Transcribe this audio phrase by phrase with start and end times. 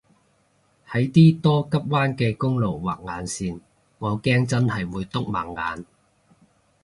[0.89, 3.59] 喺啲多急彎嘅公路畫眼線
[3.99, 5.85] 我驚真係會篤盲眼